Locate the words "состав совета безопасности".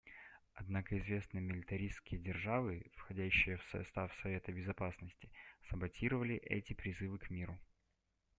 3.65-5.29